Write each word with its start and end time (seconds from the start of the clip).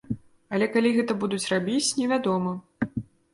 Але 0.57 0.67
калі 0.75 0.89
гэта 0.95 1.17
будуць 1.25 1.41
рабіць, 1.53 1.93
невядома. 1.99 2.55